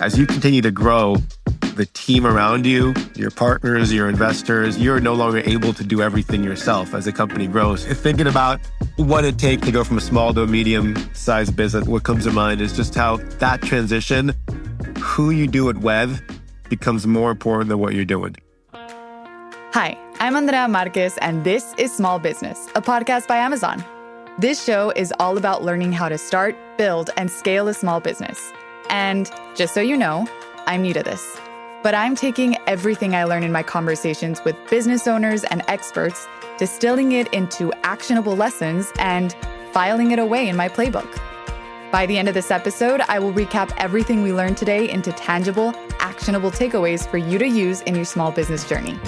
[0.00, 1.16] as you continue to grow,
[1.76, 6.42] the team around you, your partners, your investors, you're no longer able to do everything
[6.42, 7.84] yourself as the company grows.
[7.84, 8.60] Thinking about
[8.96, 12.24] what it takes to go from a small to a medium sized business, what comes
[12.24, 14.32] to mind is just how that transition,
[14.98, 16.20] who you do it with,
[16.70, 18.34] becomes more important than what you're doing.
[18.72, 23.84] Hi, I'm Andrea Marquez, and this is Small Business, a podcast by Amazon.
[24.38, 28.52] This show is all about learning how to start, build, and scale a small business.
[28.90, 30.28] And just so you know,
[30.66, 31.38] I'm new to this.
[31.82, 37.12] But I'm taking everything I learn in my conversations with business owners and experts, distilling
[37.12, 39.34] it into actionable lessons, and
[39.72, 41.18] filing it away in my playbook.
[41.90, 45.72] By the end of this episode, I will recap everything we learned today into tangible,
[45.98, 48.98] actionable takeaways for you to use in your small business journey.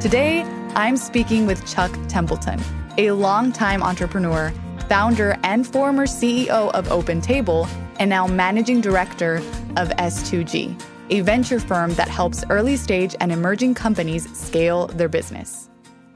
[0.00, 0.42] Today,
[0.74, 2.60] I'm speaking with Chuck Templeton,
[2.98, 4.52] a longtime entrepreneur,
[4.92, 7.66] founder, and former CEO of OpenTable,
[7.98, 9.36] and now managing director
[9.78, 10.78] of S2G
[11.12, 15.68] a venture firm that helps early stage and emerging companies scale their business.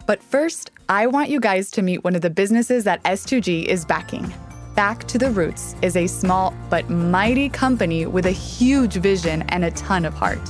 [0.07, 3.85] But first, I want you guys to meet one of the businesses that S2G is
[3.85, 4.33] backing.
[4.75, 9.65] Back to the Roots is a small but mighty company with a huge vision and
[9.65, 10.41] a ton of heart.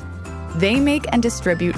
[0.57, 1.77] They make and distribute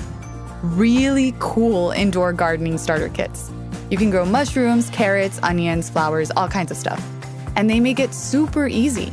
[0.63, 3.51] really cool indoor gardening starter kits.
[3.91, 7.05] You can grow mushrooms, carrots, onions, flowers, all kinds of stuff.
[7.57, 9.13] And they make it super easy.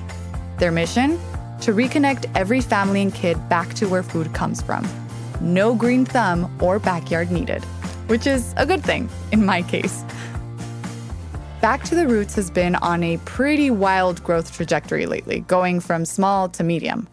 [0.57, 1.19] Their mission?
[1.61, 4.87] to reconnect every family and kid back to where food comes from.
[5.41, 7.63] No green thumb or backyard needed,
[8.07, 10.03] which is a good thing in my case.
[11.61, 16.05] Back to the Roots has been on a pretty wild growth trajectory lately, going from
[16.05, 17.07] small to medium.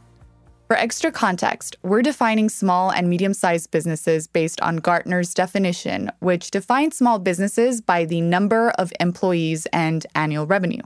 [0.73, 6.51] For extra context, we're defining small and medium sized businesses based on Gartner's definition, which
[6.51, 10.81] defines small businesses by the number of employees and annual revenue.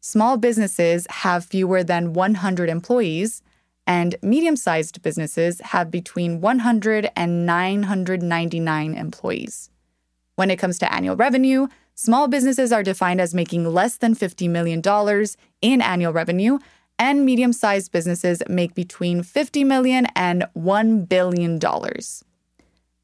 [0.00, 3.40] Small businesses have fewer than 100 employees,
[3.86, 9.70] and medium sized businesses have between 100 and 999 employees.
[10.34, 14.50] When it comes to annual revenue, small businesses are defined as making less than $50
[14.50, 14.82] million
[15.62, 16.58] in annual revenue,
[17.00, 21.58] and medium sized businesses make between $50 million and $1 billion.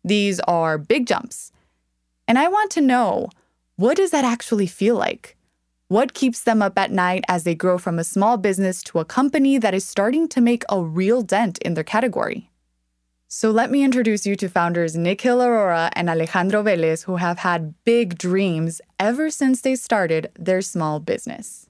[0.04, 1.50] These are big jumps.
[2.28, 3.30] And I want to know
[3.76, 5.36] what does that actually feel like?
[5.88, 9.04] What keeps them up at night as they grow from a small business to a
[9.04, 12.50] company that is starting to make a real dent in their category?
[13.28, 17.74] So let me introduce you to founders Nikhil Arora and Alejandro Velez, who have had
[17.84, 21.65] big dreams ever since they started their small business.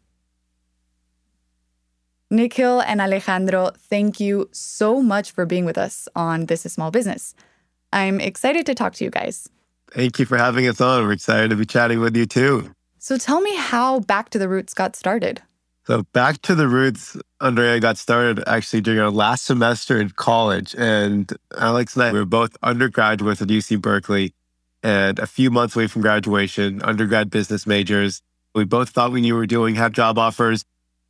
[2.37, 6.91] Nikhil and Alejandro, thank you so much for being with us on This is Small
[6.91, 7.35] Business.
[7.93, 9.49] I'm excited to talk to you guys.
[9.93, 11.05] Thank you for having us on.
[11.05, 12.71] We're excited to be chatting with you too.
[12.99, 15.41] So tell me how Back to the Roots got started.
[15.87, 20.75] So Back to the Roots, Andrea got started actually during our last semester in college.
[20.77, 24.35] And Alex and I we were both undergraduates at UC Berkeley
[24.83, 28.21] and a few months away from graduation, undergrad business majors.
[28.55, 30.65] We both thought we knew we were doing, have job offers.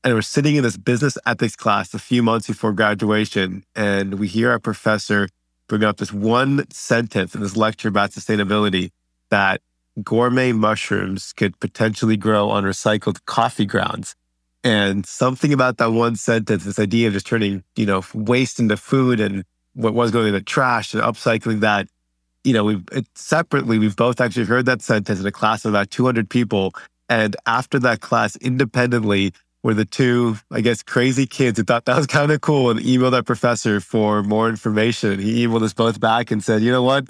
[0.04, 3.64] And we're sitting in this business ethics class a few months before graduation.
[3.74, 5.28] And we hear our professor
[5.68, 8.90] bring up this one sentence in this lecture about sustainability
[9.30, 9.60] that
[10.02, 14.14] gourmet mushrooms could potentially grow on recycled coffee grounds.
[14.62, 18.76] And something about that one sentence, this idea of just turning, you know, waste into
[18.76, 21.88] food and what was going into trash and upcycling that,
[22.44, 25.72] you know, we've it, separately, we've both actually heard that sentence in a class of
[25.72, 26.74] about 200 people.
[27.08, 31.96] And after that class, independently, were the two, I guess, crazy kids who thought that
[31.96, 35.18] was kind of cool and emailed that professor for more information.
[35.18, 37.06] He emailed us both back and said, you know what?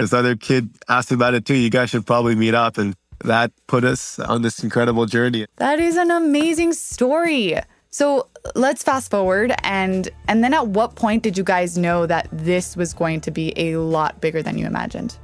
[0.00, 1.54] this other kid asked about it too.
[1.54, 2.78] You guys should probably meet up.
[2.78, 5.46] And that put us on this incredible journey.
[5.56, 7.58] That is an amazing story.
[7.90, 12.28] So let's fast forward and and then at what point did you guys know that
[12.32, 15.16] this was going to be a lot bigger than you imagined?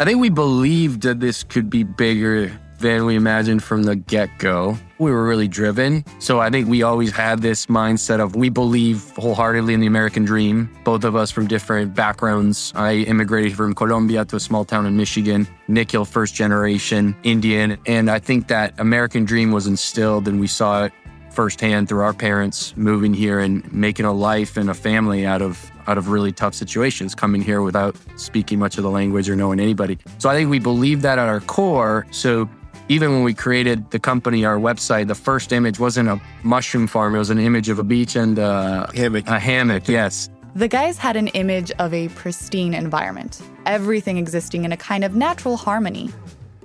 [0.00, 4.38] I think we believed that this could be bigger than we imagined from the get
[4.38, 4.76] go.
[4.98, 6.04] We were really driven.
[6.18, 10.24] So I think we always had this mindset of we believe wholeheartedly in the American
[10.24, 12.72] dream, both of us from different backgrounds.
[12.74, 17.78] I immigrated from Colombia to a small town in Michigan, Nikhil, first generation Indian.
[17.86, 20.92] And I think that American dream was instilled and we saw it
[21.30, 25.70] firsthand through our parents moving here and making a life and a family out of
[25.86, 29.58] out of really tough situations coming here without speaking much of the language or knowing
[29.58, 29.98] anybody.
[30.18, 32.06] So I think we believe that at our core.
[32.12, 32.48] So
[32.90, 37.14] even when we created the company, our website, the first image wasn't a mushroom farm.
[37.14, 39.28] It was an image of a beach and a hammock.
[39.28, 40.28] A hammock, yes.
[40.56, 45.14] The guys had an image of a pristine environment, everything existing in a kind of
[45.14, 46.10] natural harmony,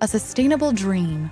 [0.01, 1.29] a sustainable dream.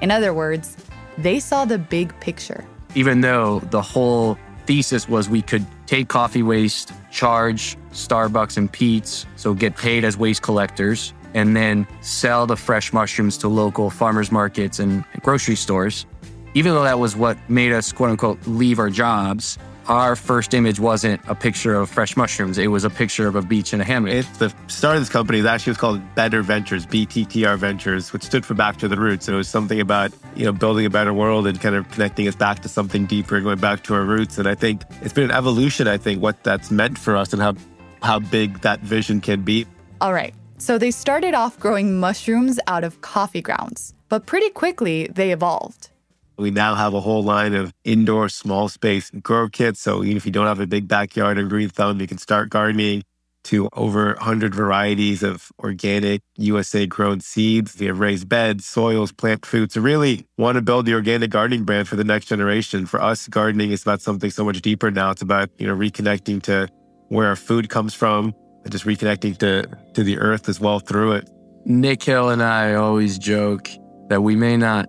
[0.00, 0.74] In other words,
[1.18, 2.64] they saw the big picture.
[2.94, 9.26] Even though the whole thesis was we could take coffee waste, charge Starbucks and Peet's,
[9.36, 14.32] so get paid as waste collectors, and then sell the fresh mushrooms to local farmers
[14.32, 16.06] markets and grocery stores.
[16.54, 19.58] Even though that was what made us, quote unquote, leave our jobs,
[19.90, 22.58] our first image wasn't a picture of fresh mushrooms.
[22.58, 24.12] It was a picture of a beach and a hammock.
[24.12, 28.22] It's the start of this company is actually was called Better Ventures, BTTR Ventures, which
[28.22, 29.26] stood for Back to the Roots.
[29.26, 32.28] And it was something about, you know, building a better world and kind of connecting
[32.28, 34.38] us back to something deeper, going back to our roots.
[34.38, 37.42] And I think it's been an evolution, I think, what that's meant for us and
[37.42, 37.54] how
[38.02, 39.66] how big that vision can be.
[40.00, 40.34] All right.
[40.60, 45.88] So they started off growing mushrooms out of coffee grounds, but pretty quickly they evolved.
[46.36, 49.80] We now have a whole line of indoor small space grow kits.
[49.80, 52.50] So even if you don't have a big backyard or green thumb, you can start
[52.50, 53.04] gardening
[53.44, 57.80] to over 100 varieties of organic USA grown seeds.
[57.80, 59.72] Have raised beds, soils, plant foods.
[59.74, 62.84] So really want to build the organic gardening brand for the next generation.
[62.84, 65.10] For us, gardening is about something so much deeper now.
[65.12, 66.68] It's about, you know, reconnecting to
[67.08, 68.34] where our food comes from and
[68.68, 71.30] just reconnecting to, to the earth as well through it.
[71.64, 73.70] Nikhil and I always joke
[74.08, 74.88] that we may not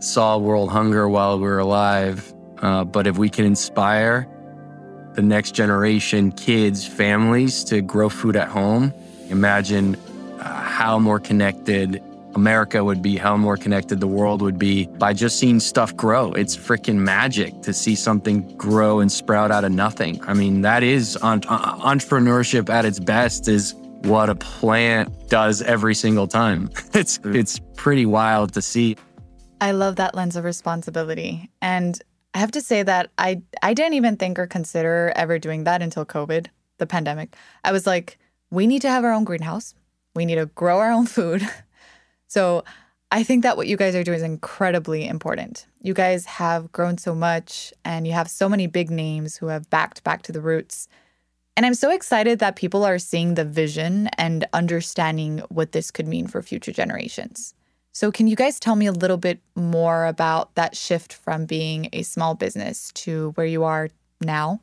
[0.00, 2.32] solve world hunger while we're alive.
[2.58, 4.28] Uh, but if we can inspire
[5.14, 8.92] the next generation, kids, families to grow food at home,
[9.28, 9.96] imagine
[10.40, 12.02] uh, how more connected
[12.34, 16.32] America would be, how more connected the world would be by just seeing stuff grow.
[16.32, 20.22] It's freaking magic to see something grow and sprout out of nothing.
[20.24, 25.62] I mean, that is on, uh, entrepreneurship at its best is what a plant does
[25.62, 26.70] every single time.
[26.94, 28.96] It's it's pretty wild to see.
[29.60, 31.50] I love that lens of responsibility.
[31.62, 32.00] And
[32.34, 35.82] I have to say that I I didn't even think or consider ever doing that
[35.82, 36.46] until COVID,
[36.78, 37.36] the pandemic.
[37.64, 38.18] I was like,
[38.50, 39.74] we need to have our own greenhouse.
[40.14, 41.46] We need to grow our own food.
[42.30, 42.62] so
[43.10, 45.66] I think that what you guys are doing is incredibly important.
[45.82, 49.68] You guys have grown so much and you have so many big names who have
[49.68, 50.86] backed back to the roots.
[51.56, 56.06] And I'm so excited that people are seeing the vision and understanding what this could
[56.06, 57.52] mean for future generations.
[57.92, 61.88] So, can you guys tell me a little bit more about that shift from being
[61.92, 63.88] a small business to where you are
[64.20, 64.60] now?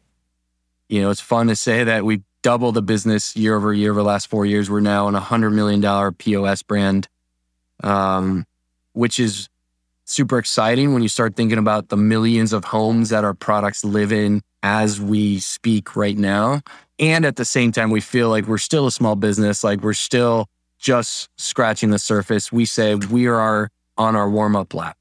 [0.88, 4.00] You know, it's fun to say that we doubled the business year over year over
[4.00, 4.70] the last four years.
[4.70, 7.10] We're now on a $100 million POS brand,
[7.84, 8.46] um,
[8.94, 9.50] which is
[10.06, 14.12] super exciting when you start thinking about the millions of homes that our products live
[14.12, 16.62] in as we speak right now.
[17.00, 19.94] And at the same time, we feel like we're still a small business, like we're
[19.94, 20.48] still
[20.80, 22.52] just scratching the surface.
[22.52, 24.98] We say we are on our warm up lap.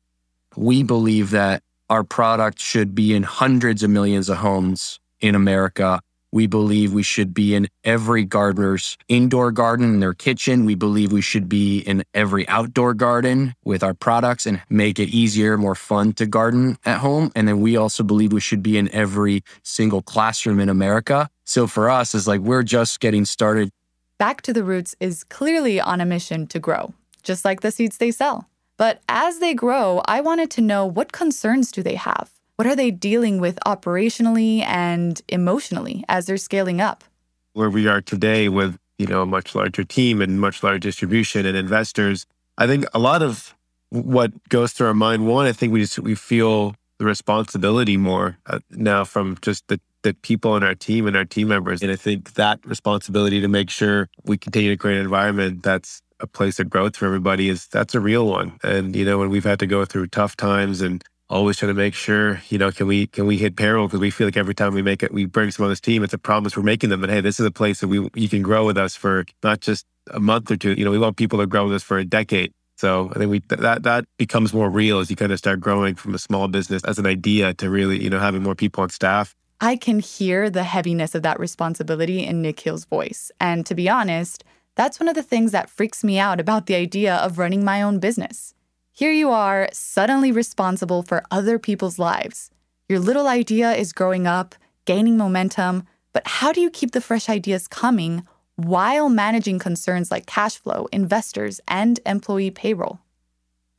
[0.56, 6.00] We believe that our product should be in hundreds of millions of homes in America.
[6.36, 10.66] We believe we should be in every gardener's indoor garden in their kitchen.
[10.66, 15.08] We believe we should be in every outdoor garden with our products and make it
[15.08, 17.32] easier, more fun to garden at home.
[17.34, 21.30] And then we also believe we should be in every single classroom in America.
[21.44, 23.70] So for us, it's like we're just getting started
[24.18, 26.92] Back to the Roots is clearly on a mission to grow,
[27.22, 28.50] just like the seeds they sell.
[28.76, 32.35] But as they grow, I wanted to know what concerns do they have?
[32.56, 37.04] What are they dealing with operationally and emotionally as they're scaling up?
[37.52, 41.44] Where we are today with, you know, a much larger team and much larger distribution
[41.44, 42.24] and investors,
[42.56, 43.54] I think a lot of
[43.90, 48.38] what goes through our mind, one, I think we just we feel the responsibility more
[48.46, 51.82] uh, now from just the the people in our team and our team members.
[51.82, 56.00] And I think that responsibility to make sure we continue to create an environment that's
[56.20, 58.58] a place of growth for everybody is that's a real one.
[58.62, 61.74] And you know, when we've had to go through tough times and always trying to
[61.74, 64.54] make sure, you know, can we can we hit payroll because we feel like every
[64.54, 66.90] time we make it, we bring some on this team, it's a promise we're making
[66.90, 69.24] them that hey, this is a place that we you can grow with us for
[69.42, 70.74] not just a month or two.
[70.74, 72.52] You know, we want people to grow with us for a decade.
[72.76, 75.94] So I think we that that becomes more real as you kind of start growing
[75.94, 78.90] from a small business as an idea to really, you know, having more people on
[78.90, 83.30] staff I can hear the heaviness of that responsibility in Nikhil's voice.
[83.40, 86.74] And to be honest, that's one of the things that freaks me out about the
[86.74, 88.52] idea of running my own business.
[88.96, 92.50] Here you are, suddenly responsible for other people's lives.
[92.88, 94.54] Your little idea is growing up,
[94.86, 95.82] gaining momentum,
[96.14, 100.88] but how do you keep the fresh ideas coming while managing concerns like cash flow,
[100.92, 103.00] investors, and employee payroll?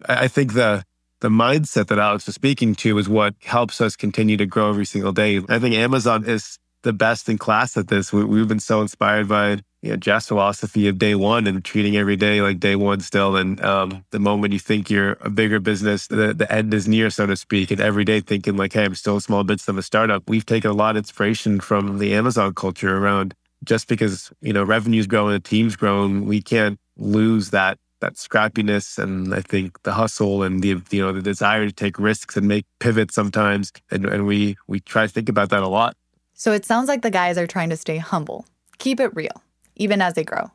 [0.07, 0.83] I think the
[1.21, 4.85] the mindset that Alex was speaking to is what helps us continue to grow every
[4.85, 5.41] single day.
[5.49, 8.13] I think Amazon is the best in class at this.
[8.13, 12.15] We, have been so inspired by you know, philosophy of day one and treating every
[12.15, 13.35] day like day one still.
[13.35, 17.09] And um, the moment you think you're a bigger business, the, the end is near,
[17.09, 17.71] so to speak.
[17.71, 20.29] And every day thinking like, hey, I'm still a small bits I'm a startup.
[20.29, 24.63] We've taken a lot of inspiration from the Amazon culture around just because, you know,
[24.63, 29.91] revenue's growing, the team's grown, we can't lose that that scrappiness and I think the
[29.91, 33.71] hustle and the you know the desire to take risks and make pivots sometimes.
[33.89, 35.95] And, and we we try to think about that a lot.
[36.33, 38.45] So it sounds like the guys are trying to stay humble,
[38.77, 39.41] keep it real,
[39.77, 40.51] even as they grow.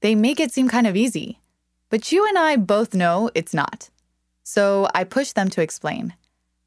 [0.00, 1.38] They make it seem kind of easy,
[1.90, 3.90] but you and I both know it's not.
[4.42, 6.14] So I push them to explain.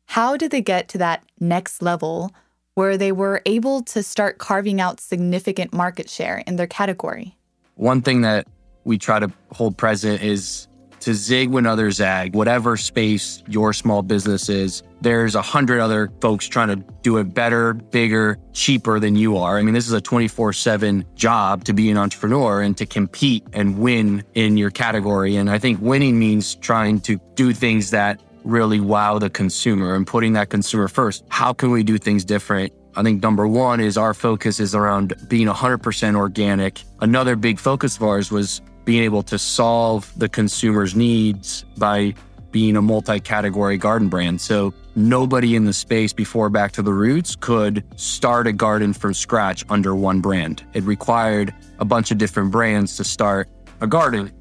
[0.06, 2.34] How did they get to that next level
[2.76, 7.38] where they were able to start carving out significant market share in their category?
[7.76, 8.48] One thing that
[8.84, 10.68] we try to hold present is
[11.02, 12.36] to zig when others zag.
[12.36, 17.34] Whatever space your small business is, there's a hundred other folks trying to do it
[17.34, 19.58] better, bigger, cheaper than you are.
[19.58, 23.44] I mean, this is a 24 7 job to be an entrepreneur and to compete
[23.54, 25.36] and win in your category.
[25.36, 30.08] And I think winning means trying to do things that really wow the consumer and
[30.08, 31.24] putting that consumer first.
[31.30, 32.74] How can we do things different?
[32.96, 36.84] I think number one is our focus is around being 100% organic.
[37.00, 42.14] Another big focus of ours was being able to solve the consumer's needs by
[42.52, 44.40] being a multi category garden brand.
[44.40, 49.14] So nobody in the space before Back to the Roots could start a garden from
[49.14, 50.64] scratch under one brand.
[50.74, 53.50] It required a bunch of different brands to start
[53.82, 54.32] a garden.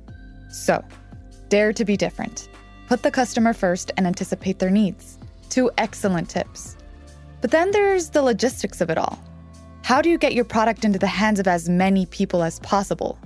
[0.48, 0.84] So,
[1.48, 2.48] dare to be different.
[2.86, 5.18] Put the customer first and anticipate their needs.
[5.50, 6.76] Two excellent tips.
[7.40, 9.18] But then there's the logistics of it all.
[9.82, 13.18] How do you get your product into the hands of as many people as possible?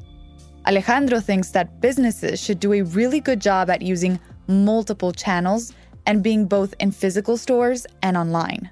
[0.71, 5.73] Alejandro thinks that businesses should do a really good job at using multiple channels
[6.07, 8.71] and being both in physical stores and online.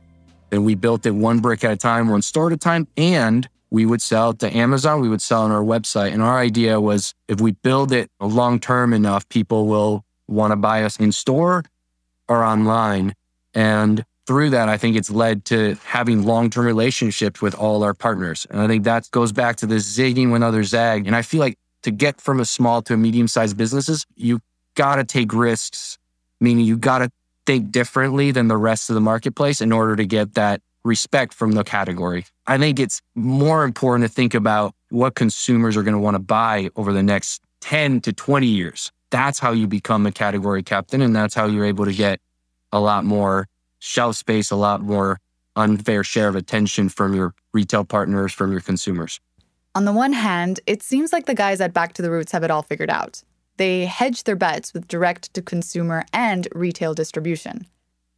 [0.52, 3.48] And we built it one brick at a time, one store at a time, and
[3.70, 6.12] we would sell it to Amazon, we would sell on our website.
[6.12, 10.56] And our idea was if we build it long term enough, people will want to
[10.56, 11.64] buy us in store
[12.28, 13.12] or online.
[13.54, 17.92] And through that, I think it's led to having long term relationships with all our
[17.92, 18.46] partners.
[18.50, 21.08] And I think that goes back to this zigging when others zag.
[21.08, 24.40] And I feel like to get from a small to a medium sized businesses, you
[24.74, 25.98] got to take risks,
[26.40, 27.10] meaning you got to
[27.46, 31.52] think differently than the rest of the marketplace in order to get that respect from
[31.52, 32.24] the category.
[32.46, 36.20] I think it's more important to think about what consumers are going to want to
[36.20, 41.00] buy over the next 10 to 20 years that's how you become a category captain.
[41.00, 42.20] And that's how you're able to get
[42.72, 45.18] a lot more shelf space, a lot more
[45.56, 49.20] unfair share of attention from your retail partners, from your consumers.
[49.74, 52.42] On the one hand, it seems like the guys at Back to the Roots have
[52.42, 53.22] it all figured out.
[53.58, 57.66] They hedged their bets with direct to consumer and retail distribution.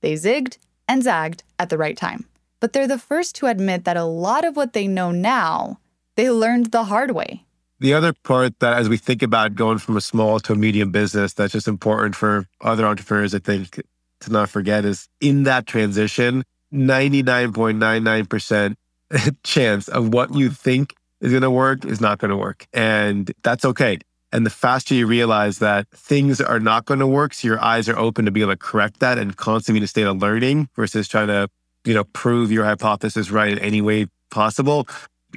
[0.00, 2.26] They zigged and zagged at the right time.
[2.60, 5.80] But they're the first to admit that a lot of what they know now,
[6.16, 7.44] they learned the hard way.
[7.80, 10.92] The other part that, as we think about going from a small to a medium
[10.92, 13.80] business, that's just important for other entrepreneurs, I think,
[14.20, 18.76] to not forget is in that transition, 99.99%
[19.42, 22.66] chance of what you think is going to work is not going to work.
[22.72, 23.98] And that's okay.
[24.32, 27.88] And the faster you realize that things are not going to work, so your eyes
[27.88, 30.68] are open to be able to correct that and constantly in a state of learning
[30.76, 31.48] versus trying to,
[31.84, 34.86] you know, prove your hypothesis right in any way possible,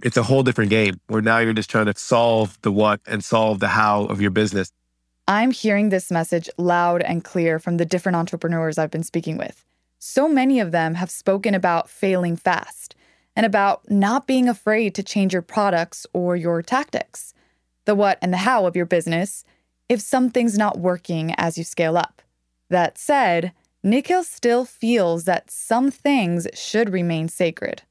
[0.03, 3.23] it's a whole different game where now you're just trying to solve the what and
[3.23, 4.71] solve the how of your business.
[5.27, 9.65] I'm hearing this message loud and clear from the different entrepreneurs I've been speaking with.
[9.99, 12.95] So many of them have spoken about failing fast
[13.35, 17.33] and about not being afraid to change your products or your tactics,
[17.85, 19.43] the what and the how of your business
[19.89, 22.21] if something's not working as you scale up.
[22.69, 23.51] That said,
[23.83, 27.81] Nikhil still feels that some things should remain sacred.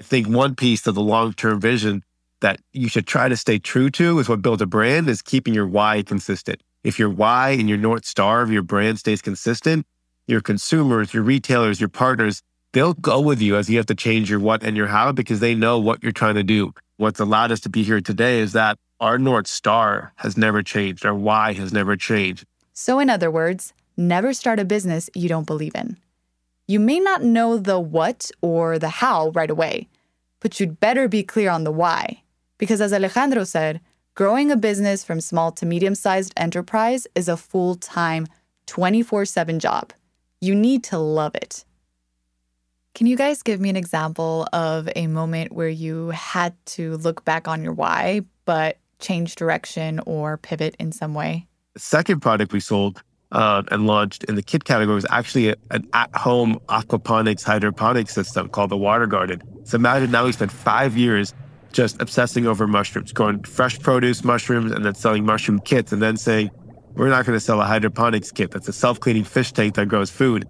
[0.00, 2.04] I think one piece of the long term vision
[2.40, 5.54] that you should try to stay true to is what builds a brand is keeping
[5.54, 6.62] your why consistent.
[6.84, 9.86] If your why and your North Star of your brand stays consistent,
[10.28, 14.30] your consumers, your retailers, your partners, they'll go with you as you have to change
[14.30, 16.72] your what and your how because they know what you're trying to do.
[16.96, 21.06] What's allowed us to be here today is that our North Star has never changed.
[21.06, 22.44] Our why has never changed.
[22.72, 25.96] So, in other words, never start a business you don't believe in.
[26.66, 29.88] You may not know the what or the how right away,
[30.40, 32.22] but you'd better be clear on the why.
[32.58, 33.80] Because as Alejandro said,
[34.14, 38.26] growing a business from small to medium sized enterprise is a full time,
[38.66, 39.92] 24 7 job.
[40.40, 41.64] You need to love it.
[42.98, 47.24] Can you guys give me an example of a moment where you had to look
[47.24, 51.46] back on your why, but change direction or pivot in some way?
[51.74, 53.00] The second product we sold
[53.30, 58.48] uh, and launched in the kit category was actually a, an at-home aquaponics hydroponics system
[58.48, 59.42] called the Water Garden.
[59.62, 61.32] So imagine now we spent five years
[61.72, 66.16] just obsessing over mushrooms, growing fresh produce mushrooms and then selling mushroom kits and then
[66.16, 66.50] saying,
[66.96, 68.50] we're not going to sell a hydroponics kit.
[68.50, 70.48] That's a self-cleaning fish tank that grows food.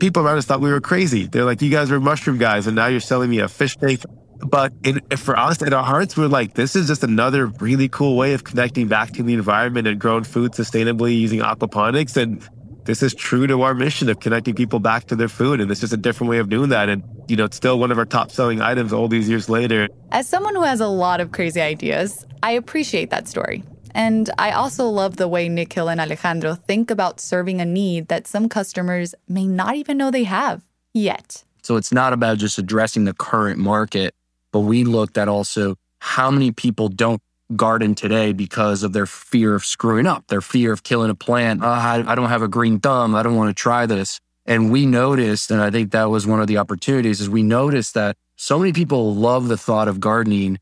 [0.00, 1.26] People around us thought we were crazy.
[1.26, 4.00] They're like, you guys are mushroom guys and now you're selling me a fish tank.
[4.38, 4.72] But
[5.18, 8.42] for us, in our hearts, we're like, this is just another really cool way of
[8.42, 12.16] connecting back to the environment and growing food sustainably using aquaponics.
[12.16, 12.42] And
[12.84, 15.60] this is true to our mission of connecting people back to their food.
[15.60, 16.88] And it's just a different way of doing that.
[16.88, 19.88] And, you know, it's still one of our top selling items all these years later.
[20.10, 23.62] As someone who has a lot of crazy ideas, I appreciate that story.
[23.94, 28.26] And I also love the way Nikhil and Alejandro think about serving a need that
[28.26, 30.62] some customers may not even know they have
[30.94, 31.44] yet.
[31.62, 34.14] So it's not about just addressing the current market,
[34.52, 37.20] but we looked at also how many people don't
[37.56, 41.62] garden today because of their fear of screwing up, their fear of killing a plant.
[41.62, 43.14] Oh, I, I don't have a green thumb.
[43.14, 44.20] I don't want to try this.
[44.46, 47.94] And we noticed, and I think that was one of the opportunities, is we noticed
[47.94, 50.58] that so many people love the thought of gardening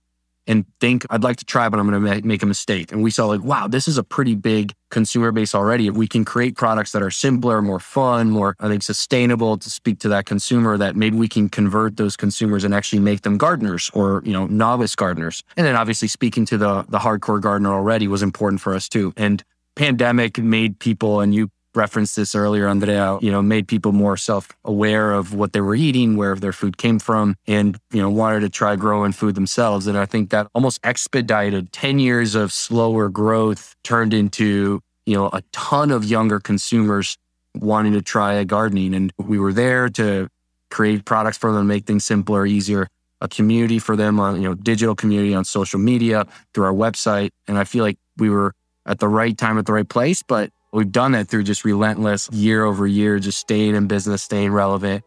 [0.49, 2.91] and think I'd like to try, but I'm going to make a mistake.
[2.91, 5.87] And we saw like, wow, this is a pretty big consumer base already.
[5.87, 9.71] If we can create products that are simpler, more fun, more, I think, sustainable to
[9.71, 13.37] speak to that consumer, that maybe we can convert those consumers and actually make them
[13.37, 15.45] gardeners or, you know, novice gardeners.
[15.57, 19.13] And then obviously speaking to the, the hardcore gardener already was important for us too.
[19.17, 19.45] And
[19.77, 25.13] pandemic made people, and you referenced this earlier, Andrea, you know, made people more self-aware
[25.13, 28.51] of what they were eating, where their food came from, and, you know, wanted to
[28.51, 29.87] try growing food themselves.
[29.87, 35.31] And I think that almost expedited 10 years of slower growth turned into, you know,
[35.33, 37.17] a ton of younger consumers
[37.55, 38.93] wanting to try gardening.
[38.95, 40.29] And we were there to
[40.71, 42.89] create products for them, make things simpler, easier,
[43.21, 47.31] a community for them on, you know, digital community on social media through our website.
[47.47, 48.53] And I feel like we were
[48.85, 52.29] at the right time at the right place, but We've done that through just relentless
[52.31, 55.03] year over year, just staying in business, staying relevant.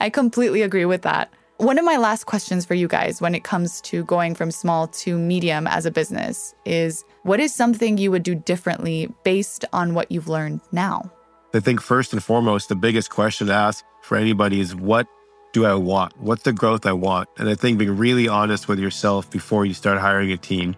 [0.00, 1.32] I completely agree with that.
[1.58, 4.86] One of my last questions for you guys when it comes to going from small
[4.88, 9.94] to medium as a business is what is something you would do differently based on
[9.94, 11.10] what you've learned now?
[11.52, 15.06] I think first and foremost, the biggest question to ask for anybody is what
[15.52, 16.20] do I want?
[16.20, 17.28] What's the growth I want?
[17.38, 20.76] And I think being really honest with yourself before you start hiring a team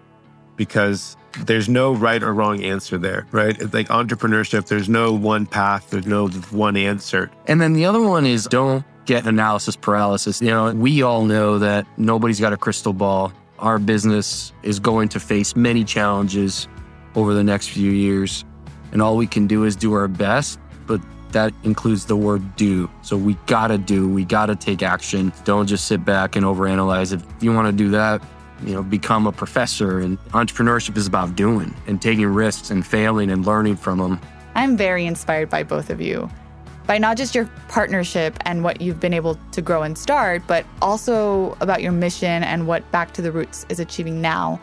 [0.57, 3.61] because there's no right or wrong answer there, right?
[3.61, 7.31] It's like entrepreneurship, there's no one path, there's no one answer.
[7.47, 10.41] And then the other one is don't get analysis paralysis.
[10.41, 13.33] You know, we all know that nobody's got a crystal ball.
[13.59, 16.69] Our business is going to face many challenges
[17.15, 18.45] over the next few years.
[18.93, 21.01] And all we can do is do our best, but
[21.33, 22.91] that includes the word do.
[23.03, 25.33] So we gotta do, we gotta take action.
[25.45, 27.13] Don't just sit back and overanalyze.
[27.13, 28.23] If you wanna do that,
[28.65, 29.99] you know, become a professor.
[30.01, 34.21] And entrepreneurship is about doing and taking risks and failing and learning from them.
[34.55, 36.31] I'm very inspired by both of you.
[36.87, 40.65] By not just your partnership and what you've been able to grow and start, but
[40.81, 44.61] also about your mission and what Back to the Roots is achieving now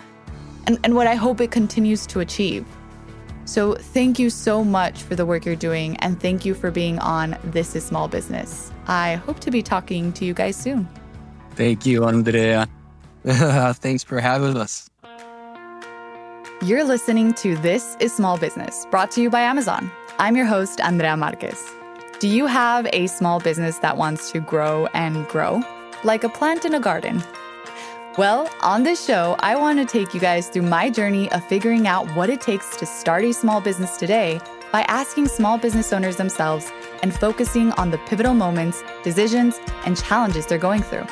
[0.67, 2.65] and, and what I hope it continues to achieve.
[3.45, 6.97] So, thank you so much for the work you're doing, and thank you for being
[6.99, 8.71] on This is Small Business.
[8.87, 10.87] I hope to be talking to you guys soon.
[11.55, 12.69] Thank you, Andrea.
[13.75, 14.89] Thanks for having us.
[16.61, 19.89] You're listening to This is Small Business, brought to you by Amazon.
[20.19, 21.61] I'm your host, Andrea Marquez.
[22.19, 25.61] Do you have a small business that wants to grow and grow?
[26.03, 27.23] Like a plant in a garden?
[28.17, 31.87] Well, on this show, I want to take you guys through my journey of figuring
[31.87, 34.41] out what it takes to start a small business today
[34.73, 40.45] by asking small business owners themselves and focusing on the pivotal moments, decisions, and challenges
[40.45, 41.07] they're going through.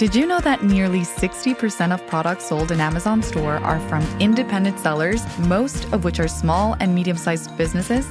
[0.00, 4.78] Did you know that nearly 60% of products sold in Amazon store are from independent
[4.78, 8.08] sellers, most of which are small and medium sized businesses?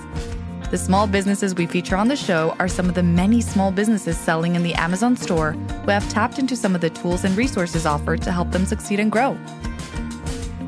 [0.69, 4.19] The small businesses we feature on the show are some of the many small businesses
[4.19, 7.88] selling in the Amazon store who have tapped into some of the tools and resources
[7.88, 9.34] offered to help them succeed and grow.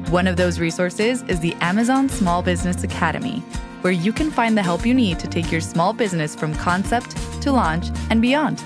[0.10, 3.42] One of those resources is the Amazon Small Business Academy,
[3.82, 7.16] where you can find the help you need to take your small business from concept
[7.44, 8.64] to launch and beyond.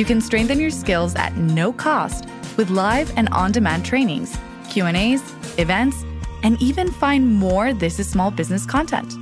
[0.00, 2.24] You can strengthen your skills at no cost
[2.56, 4.34] with live and on-demand trainings,
[4.70, 5.22] Q&As,
[5.58, 6.06] events,
[6.42, 9.14] and even find more This is Small Business content.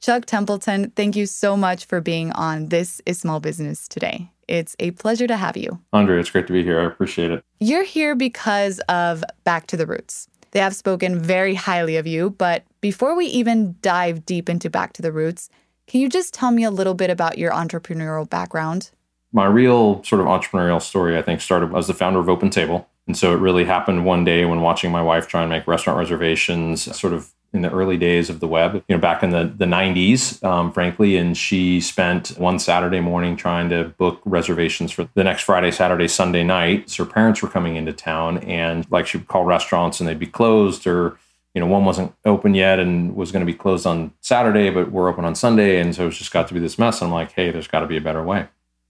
[0.00, 4.30] Chuck Templeton, thank you so much for being on This is Small Business today.
[4.48, 5.80] It's a pleasure to have you.
[5.92, 6.80] Andre, it's great to be here.
[6.80, 7.44] I appreciate it.
[7.60, 10.28] You're here because of Back to the Roots.
[10.54, 14.92] They have spoken very highly of you, but before we even dive deep into Back
[14.94, 15.50] to the Roots,
[15.88, 18.92] can you just tell me a little bit about your entrepreneurial background?
[19.32, 22.86] My real sort of entrepreneurial story, I think, started as the founder of OpenTable.
[23.08, 25.98] And so it really happened one day when watching my wife try and make restaurant
[25.98, 29.44] reservations, sort of in the early days of the web, you know, back in the,
[29.44, 31.16] the 90s, um, frankly.
[31.16, 36.08] And she spent one Saturday morning trying to book reservations for the next Friday, Saturday,
[36.08, 36.90] Sunday night.
[36.90, 40.18] So her parents were coming into town and like she would call restaurants and they'd
[40.18, 41.16] be closed or,
[41.54, 44.90] you know, one wasn't open yet and was going to be closed on Saturday, but
[44.90, 45.80] we're open on Sunday.
[45.80, 47.00] And so it's just got to be this mess.
[47.00, 48.48] I'm like, hey, there's got to be a better way.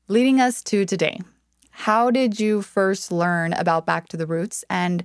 [0.09, 1.21] Leading us to today,
[1.71, 5.05] how did you first learn about Back to the Roots and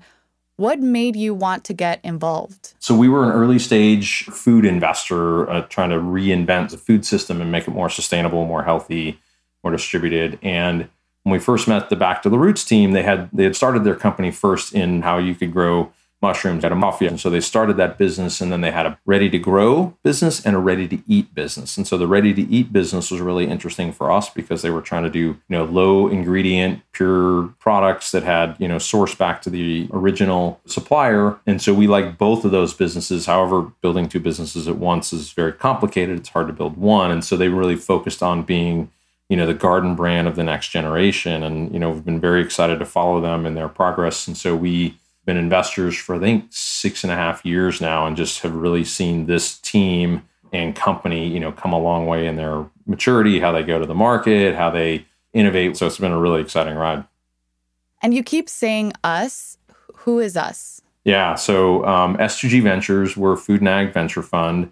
[0.60, 2.74] what made you want to get involved?
[2.80, 7.41] So, we were an early stage food investor uh, trying to reinvent the food system
[7.41, 9.19] and make it more sustainable, more healthy,
[9.63, 10.38] more distributed.
[10.41, 10.89] And
[11.24, 13.86] when we first met the Back to the Roots team, they had they had started
[13.86, 17.10] their company first in how you could grow mushrooms at a mafia.
[17.10, 20.45] And so they started that business and then they had a ready to grow business
[20.45, 21.77] and a ready to eat business.
[21.77, 24.82] And so the ready to eat business was really interesting for us because they were
[24.82, 29.41] trying to do, you know, low ingredient, pure products that had, you know, sourced back
[29.43, 31.38] to the original supplier.
[31.47, 33.25] And so we like both of those businesses.
[33.25, 36.17] However, building two businesses at once is very complicated.
[36.17, 37.12] It's hard to build one.
[37.12, 38.91] And so they really focused on being
[39.29, 42.41] you know the garden brand of the next generation and you know we've been very
[42.41, 44.97] excited to follow them in their progress and so we
[45.29, 48.83] been investors for I think six and a half years now, and just have really
[48.83, 53.51] seen this team and company, you know, come a long way in their maturity, how
[53.51, 55.77] they go to the market, how they innovate.
[55.77, 57.03] So it's been a really exciting ride.
[58.01, 59.59] And you keep saying us.
[59.97, 60.81] Who is us?
[61.03, 61.35] Yeah.
[61.35, 64.71] So um, S2G Ventures, we're a food and ag venture fund.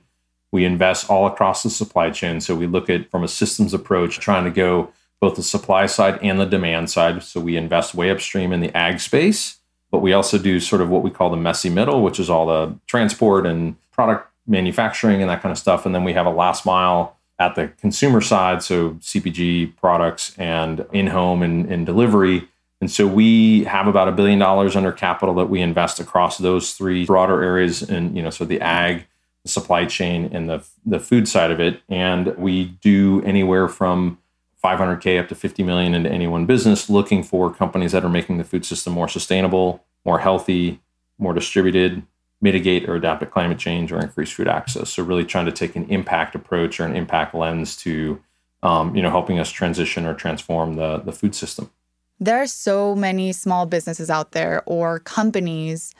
[0.51, 2.41] We invest all across the supply chain.
[2.41, 6.17] So we look at from a systems approach, trying to go both the supply side
[6.23, 7.21] and the demand side.
[7.21, 9.56] So we invest way upstream in the ag space
[9.91, 12.45] but we also do sort of what we call the messy middle, which is all
[12.45, 15.86] the transport and product manufacturing and that kind of stuff.
[15.86, 20.86] And then we have a last mile at the consumer side, so CPG products and
[20.91, 22.47] in home and, and delivery.
[22.82, 26.73] And so we have about a billion dollars under capital that we invest across those
[26.73, 27.82] three broader areas.
[27.82, 29.06] And, you know, so the ag,
[29.43, 31.82] the supply chain, and the, the food side of it.
[31.89, 34.19] And we do anywhere from
[34.63, 38.37] 500K up to 50 million into any one business, looking for companies that are making
[38.37, 40.81] the food system more sustainable, more healthy,
[41.17, 42.03] more distributed,
[42.41, 44.89] mitigate or adapt to climate change or increase food access.
[44.91, 48.21] So really trying to take an impact approach or an impact lens to,
[48.63, 51.71] um, you know, helping us transition or transform the, the food system.
[52.19, 55.93] There are so many small businesses out there or companies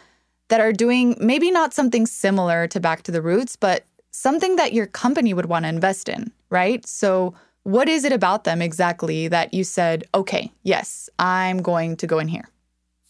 [0.48, 4.74] that are doing maybe not something similar to Back to the Roots, but something that
[4.74, 6.86] your company would want to invest in, right?
[6.88, 7.36] So
[7.68, 12.18] what is it about them exactly that you said, okay, yes, I'm going to go
[12.18, 12.48] in here?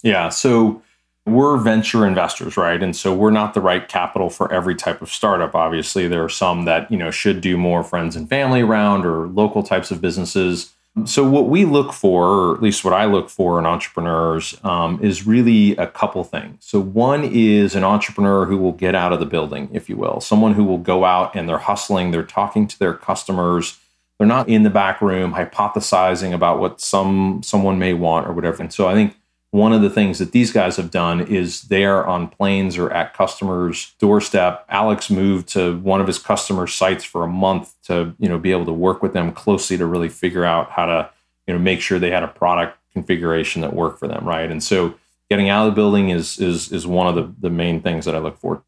[0.02, 0.30] Yeah.
[0.30, 0.82] So
[1.26, 2.82] we're venture investors, right?
[2.82, 5.54] And so we're not the right capital for every type of startup.
[5.54, 9.28] Obviously, there are some that, you know, should do more friends and family around or
[9.28, 10.74] local types of businesses.
[11.04, 14.98] So what we look for, or at least what I look for in entrepreneurs, um,
[15.00, 16.64] is really a couple things.
[16.66, 20.20] So one is an entrepreneur who will get out of the building, if you will,
[20.20, 23.78] someone who will go out and they're hustling, they're talking to their customers
[24.18, 28.62] they're not in the back room hypothesizing about what some someone may want or whatever.
[28.62, 29.16] And so I think
[29.50, 32.90] one of the things that these guys have done is they are on planes or
[32.90, 34.66] at customers' doorstep.
[34.68, 38.50] Alex moved to one of his customer sites for a month to, you know, be
[38.50, 41.10] able to work with them closely to really figure out how to,
[41.46, 44.50] you know, make sure they had a product configuration that worked for them, right?
[44.50, 44.94] And so
[45.30, 48.14] getting out of the building is is is one of the, the main things that
[48.14, 48.62] I look for.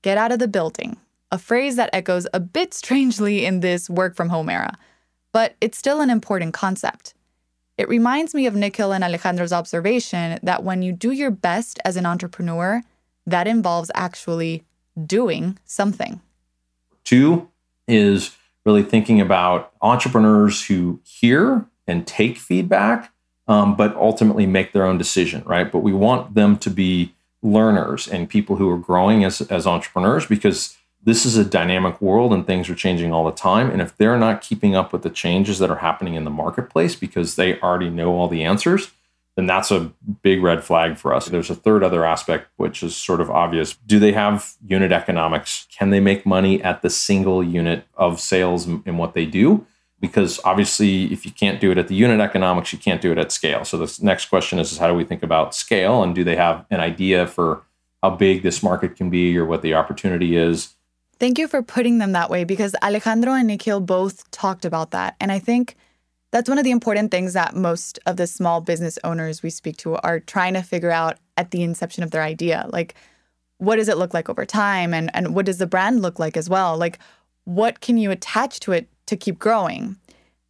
[0.00, 0.96] Get out of the building.
[1.30, 4.78] A phrase that echoes a bit strangely in this work from home era
[5.32, 7.14] but it's still an important concept.
[7.78, 11.96] It reminds me of Nikhil and Alejandro's observation that when you do your best as
[11.96, 12.82] an entrepreneur,
[13.26, 14.64] that involves actually
[15.06, 16.20] doing something.
[17.04, 17.48] Two
[17.88, 23.12] is really thinking about entrepreneurs who hear and take feedback,
[23.48, 25.72] um, but ultimately make their own decision, right?
[25.72, 30.26] But we want them to be learners and people who are growing as, as entrepreneurs
[30.26, 33.70] because this is a dynamic world and things are changing all the time.
[33.70, 36.94] And if they're not keeping up with the changes that are happening in the marketplace
[36.94, 38.92] because they already know all the answers,
[39.34, 41.26] then that's a big red flag for us.
[41.26, 43.74] There's a third other aspect, which is sort of obvious.
[43.86, 45.66] Do they have unit economics?
[45.76, 49.66] Can they make money at the single unit of sales in what they do?
[50.00, 53.18] Because obviously, if you can't do it at the unit economics, you can't do it
[53.18, 53.64] at scale.
[53.64, 56.02] So the next question is, is how do we think about scale?
[56.02, 57.62] And do they have an idea for
[58.02, 60.74] how big this market can be or what the opportunity is?
[61.22, 65.14] Thank you for putting them that way because Alejandro and Nikhil both talked about that.
[65.20, 65.76] And I think
[66.32, 69.76] that's one of the important things that most of the small business owners we speak
[69.76, 72.68] to are trying to figure out at the inception of their idea.
[72.72, 72.96] Like,
[73.58, 74.92] what does it look like over time?
[74.92, 76.76] And, and what does the brand look like as well?
[76.76, 76.98] Like,
[77.44, 79.94] what can you attach to it to keep growing?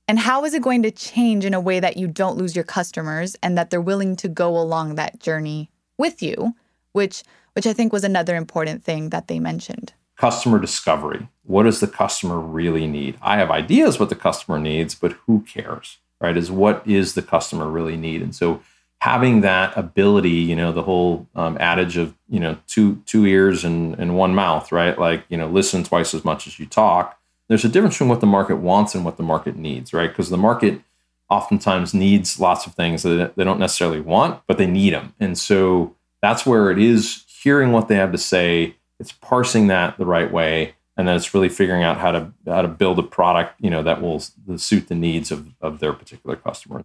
[0.09, 2.65] And how is it going to change in a way that you don't lose your
[2.65, 6.55] customers and that they're willing to go along that journey with you,
[6.93, 11.27] which which I think was another important thing that they mentioned customer discovery.
[11.43, 13.19] What does the customer really need?
[13.21, 16.37] I have ideas what the customer needs, but who cares, right?
[16.37, 18.23] Is what is the customer really need?
[18.23, 18.63] And so
[19.01, 23.65] having that ability, you know, the whole um, adage of, you know, two, two ears
[23.65, 24.97] and, and one mouth, right?
[24.97, 27.19] Like, you know, listen twice as much as you talk.
[27.49, 30.09] There's a difference between what the market wants and what the market needs, right?
[30.09, 30.83] Because the market
[31.31, 35.15] oftentimes needs lots of things that they don't necessarily want, but they need them.
[35.19, 39.99] And so that's where it is hearing what they have to say, it's parsing that
[39.99, 43.03] the right way and then it's really figuring out how to how to build a
[43.03, 44.21] product you know that will
[44.57, 46.85] suit the needs of, of their particular customer.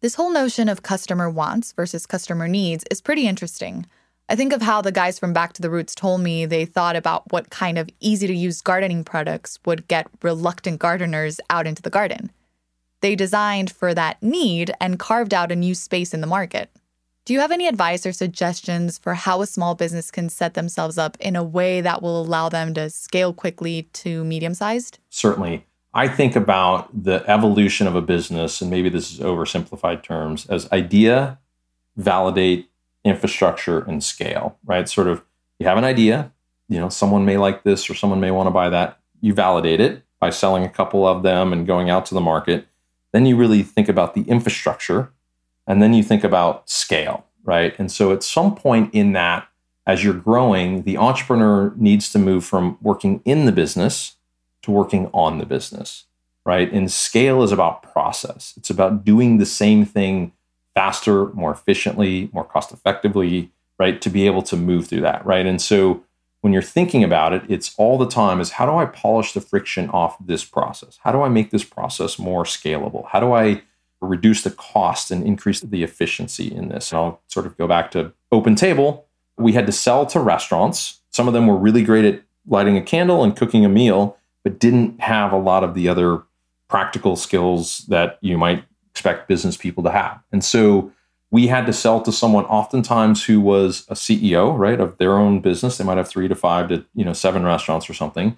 [0.00, 3.86] This whole notion of customer wants versus customer needs is pretty interesting.
[4.28, 6.94] I think of how the guys from back to the roots told me they thought
[6.94, 11.82] about what kind of easy to use gardening products would get reluctant gardeners out into
[11.82, 12.30] the garden.
[13.00, 16.70] They designed for that need and carved out a new space in the market
[17.30, 20.98] do you have any advice or suggestions for how a small business can set themselves
[20.98, 24.98] up in a way that will allow them to scale quickly to medium sized?
[25.10, 25.64] Certainly.
[25.94, 30.68] I think about the evolution of a business, and maybe this is oversimplified terms, as
[30.72, 31.38] idea,
[31.96, 32.68] validate,
[33.04, 34.88] infrastructure, and scale, right?
[34.88, 35.22] Sort of
[35.60, 36.32] you have an idea,
[36.68, 38.98] you know, someone may like this or someone may want to buy that.
[39.20, 42.66] You validate it by selling a couple of them and going out to the market.
[43.12, 45.12] Then you really think about the infrastructure
[45.70, 47.78] and then you think about scale, right?
[47.78, 49.46] And so at some point in that,
[49.86, 54.16] as you're growing, the entrepreneur needs to move from working in the business
[54.62, 56.06] to working on the business,
[56.44, 56.72] right?
[56.72, 60.32] And scale is about process, it's about doing the same thing
[60.74, 64.00] faster, more efficiently, more cost effectively, right?
[64.02, 65.46] To be able to move through that, right?
[65.46, 66.02] And so
[66.40, 69.40] when you're thinking about it, it's all the time is how do I polish the
[69.40, 70.98] friction off this process?
[71.04, 73.06] How do I make this process more scalable?
[73.10, 73.62] How do I
[74.00, 76.90] reduce the cost and increase the efficiency in this.
[76.90, 79.06] And I'll sort of go back to Open Table.
[79.36, 81.00] We had to sell to restaurants.
[81.10, 84.58] Some of them were really great at lighting a candle and cooking a meal, but
[84.58, 86.22] didn't have a lot of the other
[86.68, 90.20] practical skills that you might expect business people to have.
[90.32, 90.92] And so
[91.30, 95.40] we had to sell to someone oftentimes who was a CEO, right, of their own
[95.40, 95.78] business.
[95.78, 98.36] They might have three to five to, you know, seven restaurants or something.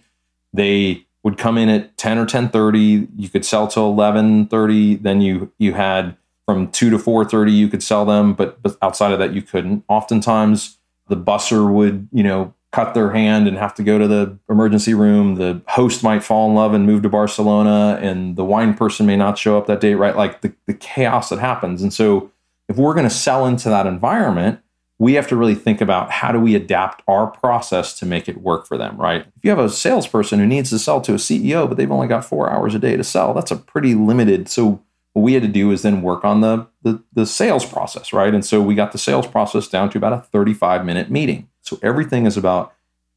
[0.52, 5.52] They would come in at 10 or 10:30 you could sell till 11:30 then you
[5.58, 9.32] you had from 2 to 4:30 you could sell them but, but outside of that
[9.32, 9.84] you couldn't.
[9.88, 14.38] Oftentimes the busser would you know cut their hand and have to go to the
[14.48, 15.34] emergency room.
[15.34, 19.16] The host might fall in love and move to barcelona and the wine person may
[19.16, 20.16] not show up that day right?
[20.16, 21.82] Like the, the chaos that happens.
[21.82, 22.30] And so
[22.68, 24.60] if we're going to sell into that environment
[24.98, 28.40] we have to really think about how do we adapt our process to make it
[28.40, 29.26] work for them, right?
[29.36, 32.06] If you have a salesperson who needs to sell to a CEO, but they've only
[32.06, 34.48] got four hours a day to sell, that's a pretty limited.
[34.48, 38.12] So what we had to do is then work on the, the, the sales process,
[38.12, 38.32] right?
[38.32, 41.48] And so we got the sales process down to about a 35 minute meeting.
[41.62, 42.72] So everything is about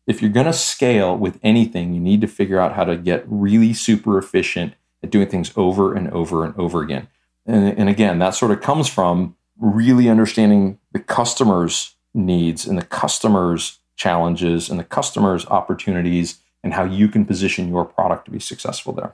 [0.07, 3.23] if you're going to scale with anything, you need to figure out how to get
[3.27, 7.07] really super efficient at doing things over and over and over again.
[7.45, 12.86] And, and again, that sort of comes from really understanding the customer's needs and the
[12.86, 18.39] customer's challenges and the customer's opportunities and how you can position your product to be
[18.39, 19.13] successful there.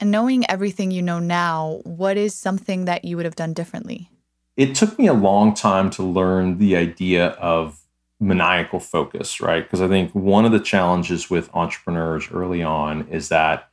[0.00, 4.08] And knowing everything you know now, what is something that you would have done differently?
[4.56, 7.80] It took me a long time to learn the idea of
[8.18, 9.62] maniacal focus, right?
[9.62, 13.70] Because I think one of the challenges with entrepreneurs early on is that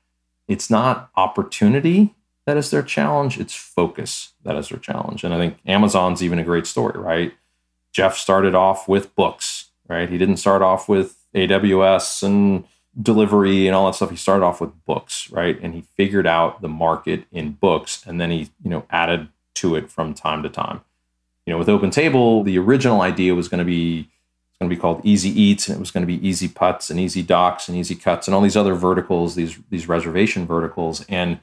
[0.48, 2.16] it's not opportunity
[2.50, 3.40] that is their challenge.
[3.40, 5.24] It's focus that is their challenge.
[5.24, 7.32] And I think Amazon's even a great story, right?
[7.92, 10.10] Jeff started off with books, right?
[10.10, 12.66] He didn't start off with AWS and
[13.00, 15.60] delivery and all that stuff, he started off with books, right?
[15.62, 19.76] And he figured out the market in books and then he, you know, added to
[19.76, 20.82] it from time to time.
[21.46, 24.10] You know, with Open Table, the original idea was going to be
[24.50, 26.90] it's going to be called Easy Eats, and it was going to be Easy Putts
[26.90, 31.06] and Easy Docks and Easy Cuts and all these other verticals, these these reservation verticals.
[31.08, 31.40] And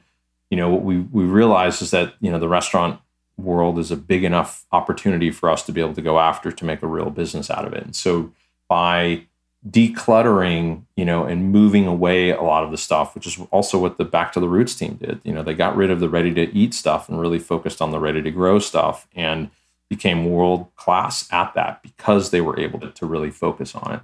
[0.49, 2.99] you know, what we we realized is that you know the restaurant
[3.37, 6.65] world is a big enough opportunity for us to be able to go after to
[6.65, 7.83] make a real business out of it.
[7.83, 8.31] And so
[8.67, 9.25] by
[9.69, 13.97] decluttering, you know, and moving away a lot of the stuff, which is also what
[13.97, 15.19] the Back to the Roots team did.
[15.23, 17.91] You know, they got rid of the ready to eat stuff and really focused on
[17.91, 19.07] the ready to grow stuff.
[19.15, 19.51] And
[19.89, 24.01] became world class at that because they were able to, to really focus on it.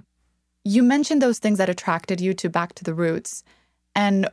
[0.64, 3.44] You mentioned those things that attracted you to Back to the Roots.
[3.94, 4.28] And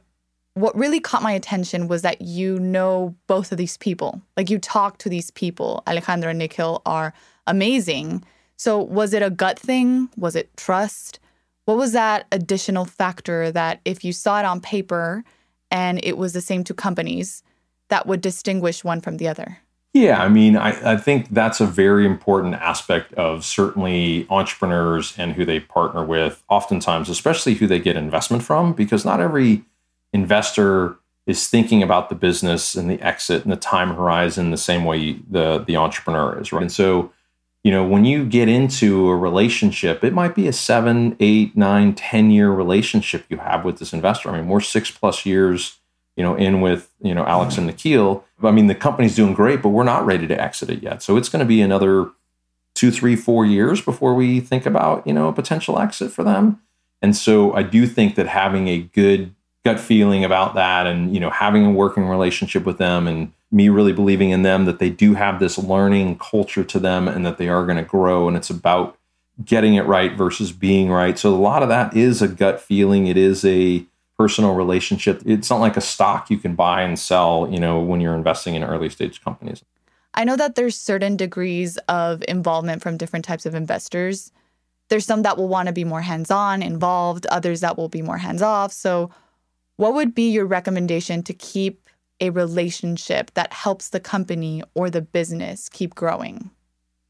[0.54, 4.22] what really caught my attention was that you know both of these people.
[4.36, 5.84] Like you talk to these people.
[5.88, 7.14] Alejandro and Nikhil are
[7.48, 8.24] amazing.
[8.58, 10.10] So was it a gut thing?
[10.18, 11.20] Was it trust?
[11.66, 15.24] What was that additional factor that if you saw it on paper
[15.70, 17.44] and it was the same two companies,
[17.90, 19.60] that would distinguish one from the other?
[19.94, 25.34] Yeah, I mean, I, I, think that's a very important aspect of certainly entrepreneurs and
[25.34, 29.66] who they partner with, oftentimes, especially who they get investment from, because not every
[30.14, 34.84] investor is thinking about the business and the exit and the time horizon the same
[34.84, 36.64] way the, the entrepreneur is, right?
[36.64, 37.12] And so,
[37.64, 41.94] you know, when you get into a relationship, it might be a seven, eight, nine,
[41.94, 44.30] ten year relationship you have with this investor.
[44.30, 45.78] I mean, we're six plus years
[46.16, 48.24] you know, in with, you know, Alex and Nikhil.
[48.44, 51.02] I mean, the company's doing great, but we're not ready to exit it yet.
[51.02, 52.10] So it's going to be another
[52.76, 56.62] two, three, four years before we think about, you know, a potential exit for them.
[57.02, 61.20] And so I do think that having a good gut feeling about that and, you
[61.20, 64.90] know, having a working relationship with them and me really believing in them that they
[64.90, 68.38] do have this learning culture to them and that they are going to grow and
[68.38, 68.98] it's about
[69.44, 71.18] getting it right versus being right.
[71.18, 73.08] So a lot of that is a gut feeling.
[73.08, 73.86] It is a
[74.18, 75.22] personal relationship.
[75.26, 78.56] It's not like a stock you can buy and sell, you know, when you're investing
[78.56, 79.64] in early stage companies.
[80.14, 84.32] I know that there's certain degrees of involvement from different types of investors.
[84.90, 88.18] There's some that will want to be more hands-on, involved, others that will be more
[88.18, 88.74] hands-off.
[88.74, 89.10] So,
[89.82, 91.90] what would be your recommendation to keep
[92.20, 96.52] a relationship that helps the company or the business keep growing?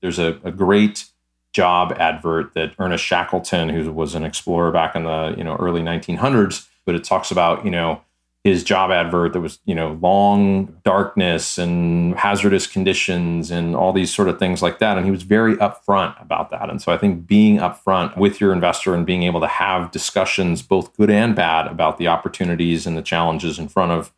[0.01, 1.10] There's a, a great
[1.51, 5.81] job advert that Ernest Shackleton, who was an explorer back in the you know early
[5.81, 7.99] 1900s, but it talks about, you know,
[8.43, 14.12] his job advert that was, you know, long darkness and hazardous conditions and all these
[14.12, 14.97] sort of things like that.
[14.97, 16.69] And he was very upfront about that.
[16.69, 20.63] And so I think being upfront with your investor and being able to have discussions,
[20.63, 24.12] both good and bad, about the opportunities and the challenges in front of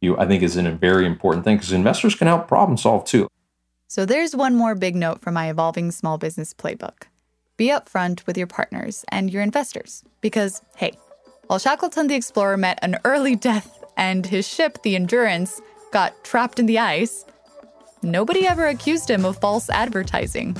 [0.00, 3.28] you, I think is a very important thing because investors can help problem solve too.
[3.86, 7.04] So there's one more big note from my evolving small business playbook.
[7.56, 10.92] Be upfront with your partners and your investors because, hey,
[11.48, 15.60] while Shackleton the Explorer met an early death and his ship, the Endurance,
[15.92, 17.24] got trapped in the ice,
[18.02, 20.54] nobody ever accused him of false advertising.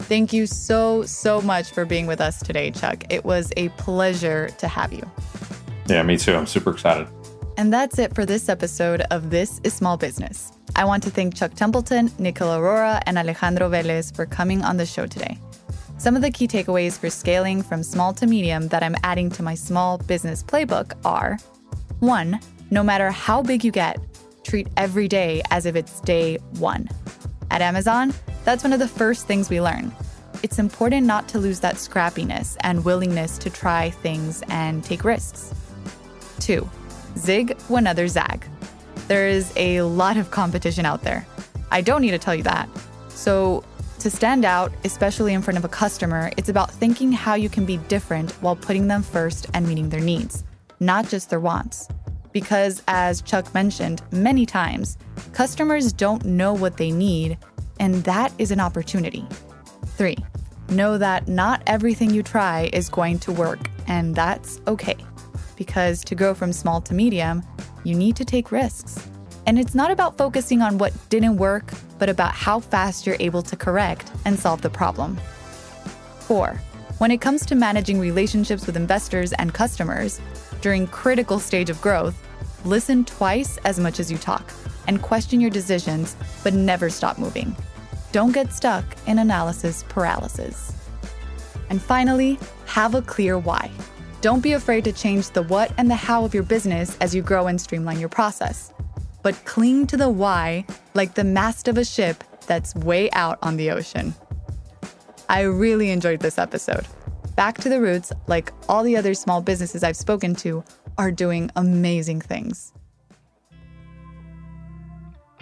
[0.00, 3.04] Thank you so, so much for being with us today, Chuck.
[3.10, 5.02] It was a pleasure to have you.
[5.86, 6.34] Yeah, me too.
[6.34, 7.06] I'm super excited.
[7.58, 10.52] And that's it for this episode of This is Small Business.
[10.74, 14.86] I want to thank Chuck Templeton, Nikhil Arora, and Alejandro Velez for coming on the
[14.86, 15.38] show today.
[15.98, 19.42] Some of the key takeaways for scaling from small to medium that I'm adding to
[19.42, 21.38] my small business playbook are
[22.00, 22.38] 1.
[22.70, 23.98] No matter how big you get,
[24.44, 26.88] treat every day as if it's day one.
[27.50, 28.12] At Amazon,
[28.44, 29.90] that's one of the first things we learn.
[30.42, 35.54] It's important not to lose that scrappiness and willingness to try things and take risks.
[36.40, 36.68] 2.
[37.16, 38.46] Zig when others zag.
[39.08, 41.26] There is a lot of competition out there.
[41.70, 42.68] I don't need to tell you that.
[43.08, 43.64] So
[44.06, 47.66] to stand out, especially in front of a customer, it's about thinking how you can
[47.66, 50.44] be different while putting them first and meeting their needs,
[50.78, 51.88] not just their wants.
[52.30, 54.96] Because, as Chuck mentioned many times,
[55.32, 57.36] customers don't know what they need,
[57.80, 59.26] and that is an opportunity.
[59.96, 60.18] Three,
[60.68, 64.96] know that not everything you try is going to work, and that's okay.
[65.56, 67.42] Because to go from small to medium,
[67.82, 69.04] you need to take risks.
[69.46, 73.42] And it's not about focusing on what didn't work, but about how fast you're able
[73.42, 75.18] to correct and solve the problem.
[76.20, 76.60] 4.
[76.98, 80.20] When it comes to managing relationships with investors and customers,
[80.62, 82.16] during critical stage of growth,
[82.64, 84.52] listen twice as much as you talk
[84.88, 87.54] and question your decisions, but never stop moving.
[88.12, 90.72] Don't get stuck in analysis paralysis.
[91.68, 93.70] And finally, have a clear why.
[94.20, 97.22] Don't be afraid to change the what and the how of your business as you
[97.22, 98.72] grow and streamline your process
[99.26, 100.64] but cling to the why
[100.94, 104.14] like the mast of a ship that's way out on the ocean.
[105.28, 106.86] I really enjoyed this episode.
[107.34, 110.62] Back to the Roots, like all the other small businesses I've spoken to,
[110.96, 112.72] are doing amazing things.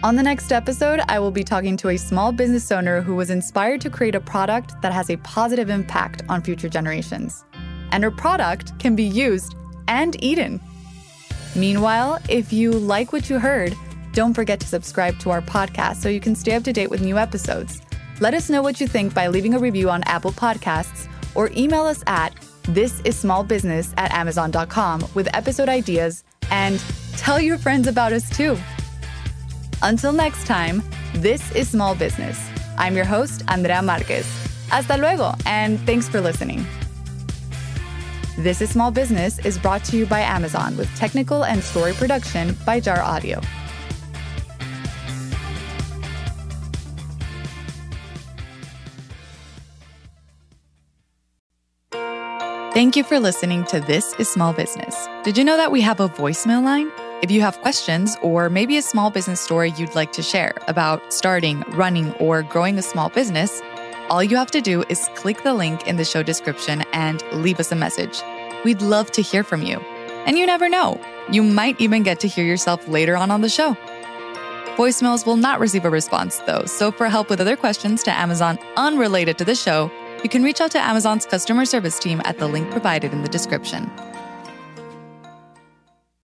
[0.01, 3.29] On the next episode, I will be talking to a small business owner who was
[3.29, 7.45] inspired to create a product that has a positive impact on future generations.
[7.91, 9.53] And her product can be used
[9.87, 10.59] and eaten.
[11.55, 13.73] Meanwhile, if you like what you heard,
[14.11, 17.01] don't forget to subscribe to our podcast so you can stay up to date with
[17.01, 17.81] new episodes.
[18.19, 21.83] Let us know what you think by leaving a review on Apple Podcasts or email
[21.83, 26.81] us at thisissmallbusiness at amazon.com with episode ideas and
[27.17, 28.57] tell your friends about us too.
[29.81, 30.81] Until next time,
[31.15, 32.39] this is Small Business.
[32.77, 34.25] I'm your host, Andrea Marquez.
[34.69, 36.65] Hasta luego, and thanks for listening.
[38.37, 42.53] This is Small Business is brought to you by Amazon with technical and story production
[42.65, 43.39] by Jar Audio.
[52.73, 55.07] Thank you for listening to This is Small Business.
[55.23, 56.91] Did you know that we have a voicemail line?
[57.21, 61.13] If you have questions or maybe a small business story you'd like to share about
[61.13, 63.61] starting, running, or growing a small business,
[64.09, 67.59] all you have to do is click the link in the show description and leave
[67.59, 68.21] us a message.
[68.63, 69.79] We'd love to hear from you.
[70.25, 71.01] And you never know,
[71.31, 73.75] you might even get to hear yourself later on on the show.
[74.75, 78.59] Voicemails will not receive a response, though, so for help with other questions to Amazon
[78.75, 79.89] unrelated to the show,
[80.23, 83.29] you can reach out to Amazon's customer service team at the link provided in the
[83.29, 83.89] description.